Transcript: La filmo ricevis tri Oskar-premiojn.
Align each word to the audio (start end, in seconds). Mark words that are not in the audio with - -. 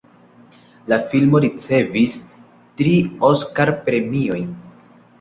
La 0.93 0.97
filmo 1.11 1.41
ricevis 1.45 2.17
tri 2.81 2.97
Oskar-premiojn. 3.33 4.53